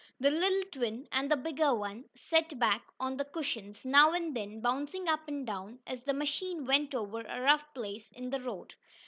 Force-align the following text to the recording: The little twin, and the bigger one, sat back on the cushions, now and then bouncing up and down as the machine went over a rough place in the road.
The 0.19 0.31
little 0.31 0.63
twin, 0.71 1.07
and 1.11 1.29
the 1.29 1.37
bigger 1.37 1.75
one, 1.75 2.05
sat 2.15 2.57
back 2.57 2.81
on 2.99 3.17
the 3.17 3.23
cushions, 3.23 3.85
now 3.85 4.13
and 4.13 4.35
then 4.35 4.59
bouncing 4.59 5.07
up 5.07 5.27
and 5.27 5.45
down 5.45 5.77
as 5.85 6.01
the 6.01 6.13
machine 6.15 6.65
went 6.65 6.95
over 6.95 7.19
a 7.21 7.39
rough 7.41 7.71
place 7.75 8.11
in 8.11 8.31
the 8.31 8.39
road. 8.41 8.73